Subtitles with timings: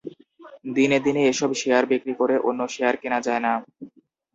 [0.75, 3.53] দিনে দিনে এসব শেয়ার বিক্রি করে অন্য শেয়ার কেনা যায় না।